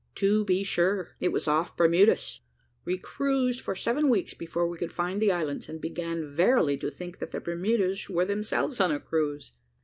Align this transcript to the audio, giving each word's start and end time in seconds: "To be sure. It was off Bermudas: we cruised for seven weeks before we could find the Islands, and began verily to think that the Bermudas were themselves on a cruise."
"To 0.15 0.43
be 0.43 0.63
sure. 0.63 1.15
It 1.19 1.31
was 1.31 1.47
off 1.47 1.77
Bermudas: 1.77 2.39
we 2.85 2.97
cruised 2.97 3.61
for 3.61 3.75
seven 3.75 4.09
weeks 4.09 4.33
before 4.33 4.67
we 4.67 4.79
could 4.79 4.91
find 4.91 5.21
the 5.21 5.31
Islands, 5.31 5.69
and 5.69 5.79
began 5.79 6.25
verily 6.25 6.75
to 6.77 6.89
think 6.89 7.19
that 7.19 7.29
the 7.29 7.39
Bermudas 7.39 8.09
were 8.09 8.25
themselves 8.25 8.79
on 8.79 8.91
a 8.91 8.99
cruise." 8.99 9.51